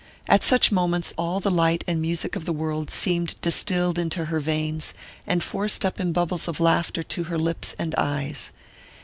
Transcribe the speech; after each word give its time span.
At 0.27 0.43
such 0.43 0.71
moments 0.71 1.13
all 1.15 1.39
the 1.39 1.51
light 1.51 1.83
and 1.85 2.01
music 2.01 2.35
of 2.35 2.45
the 2.45 2.53
world 2.53 2.89
seemed 2.89 3.39
distilled 3.41 3.99
into 3.99 4.25
her 4.25 4.39
veins, 4.39 4.95
and 5.27 5.43
forced 5.43 5.85
up 5.85 5.99
in 5.99 6.11
bubbles 6.11 6.47
of 6.47 6.59
laughter 6.59 7.03
to 7.03 7.25
her 7.25 7.37
lips 7.37 7.75
and 7.77 7.93
eyes. 7.99 8.51